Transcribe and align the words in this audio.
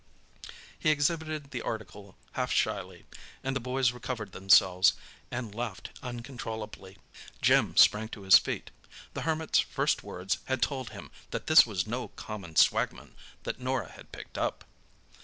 He 0.79 0.89
exhibited 0.89 1.51
the 1.51 1.61
article 1.61 2.17
half 2.31 2.51
shyly, 2.51 3.05
and 3.43 3.55
the 3.55 3.59
boys 3.59 3.91
recovered 3.91 4.31
themselves 4.31 4.93
and 5.29 5.53
laughed 5.53 5.91
uncontrollably. 6.01 6.97
Jim 7.39 7.77
sprang 7.77 8.07
to 8.09 8.23
his 8.23 8.39
feet. 8.39 8.71
The 9.13 9.21
Hermit's 9.21 9.59
first 9.59 10.01
words 10.01 10.39
had 10.45 10.63
told 10.63 10.89
him 10.89 11.11
that 11.29 11.45
this 11.45 11.67
was 11.67 11.85
no 11.85 12.07
common 12.07 12.55
swagman 12.55 13.13
that 13.43 13.59
Norah 13.59 13.91
had 13.91 14.11
picked 14.11 14.39
up. 14.39 14.65